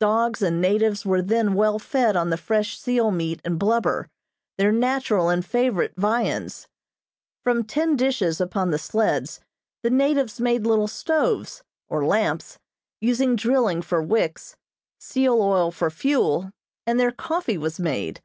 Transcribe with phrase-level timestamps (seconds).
[0.00, 4.06] Dogs and natives were then well fed on the fresh seal meat and blubber,
[4.58, 6.68] their natural and favorite viands.
[7.42, 9.40] From tin dishes upon the sleds,
[9.82, 12.58] the natives made little stoves, or lamps,
[13.00, 14.56] using drilling for wicks,
[14.98, 16.50] seal oil for fuel,
[16.86, 18.20] and their coffee was made.